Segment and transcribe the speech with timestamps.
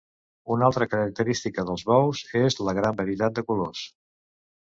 [0.53, 3.85] Una altra característica dels bous és la gran varietat de colors.